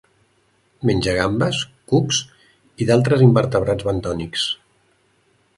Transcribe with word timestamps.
Menja 0.89 1.13
gambes, 1.17 1.59
cucs 1.93 2.23
i 2.85 2.89
d'altres 2.91 3.25
invertebrats 3.29 3.89
bentònics. 3.91 4.49